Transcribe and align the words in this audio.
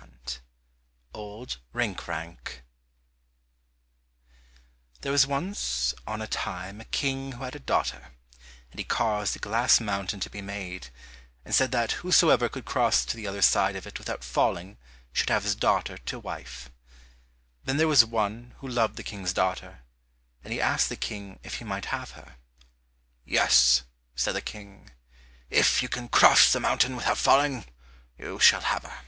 196 0.00 0.42
Old 1.12 1.58
Rinkrank 1.74 2.62
There 5.02 5.12
was 5.12 5.26
once 5.26 5.92
on 6.06 6.22
a 6.22 6.26
time 6.26 6.80
a 6.80 6.86
King 6.86 7.32
who 7.32 7.44
had 7.44 7.54
a 7.54 7.58
daughter, 7.60 8.08
and 8.70 8.78
he 8.80 8.84
caused 8.84 9.36
a 9.36 9.38
glass 9.38 9.78
mountain 9.78 10.18
to 10.20 10.30
be 10.30 10.40
made, 10.40 10.88
and 11.44 11.54
said 11.54 11.70
that 11.72 11.92
whosoever 12.00 12.48
could 12.48 12.64
cross 12.64 13.04
to 13.04 13.14
the 13.14 13.26
other 13.26 13.42
side 13.42 13.76
of 13.76 13.86
it 13.86 13.98
without 13.98 14.24
falling 14.24 14.78
should 15.12 15.28
have 15.28 15.42
his 15.44 15.54
daughter 15.54 15.98
to 15.98 16.18
wife. 16.18 16.70
Then 17.64 17.76
there 17.76 17.86
was 17.86 18.02
one 18.02 18.54
who 18.60 18.68
loved 18.68 18.96
the 18.96 19.02
King's 19.02 19.34
daughter, 19.34 19.80
and 20.42 20.50
he 20.50 20.62
asked 20.62 20.88
the 20.88 20.96
King 20.96 21.38
if 21.42 21.56
he 21.56 21.64
might 21.66 21.84
have 21.92 22.12
her. 22.12 22.36
"Yes," 23.26 23.82
said 24.14 24.34
the 24.34 24.40
King; 24.40 24.92
"if 25.50 25.82
you 25.82 25.90
can 25.90 26.08
cross 26.08 26.50
the 26.50 26.58
mountain 26.58 26.96
without 26.96 27.18
falling, 27.18 27.66
you 28.16 28.38
shall 28.40 28.62
have 28.62 28.84
her." 28.84 29.02